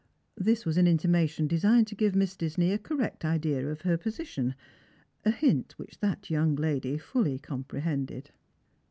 [0.39, 4.55] This was an intimation designed to give Miss Disney a correct idea of her position,
[5.23, 8.29] a hint which that young lady fully com prehended.